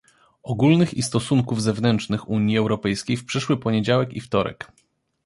Ogólnych 0.43 0.93
i 0.93 1.01
Stosunków 1.03 1.61
Zewnętrznych 1.61 2.29
Unii 2.29 2.57
Europejskiej 2.57 3.17
w 3.17 3.25
przyszły 3.25 3.57
poniedziałek 3.57 4.13
i 4.13 4.21
wtorek 4.21 4.71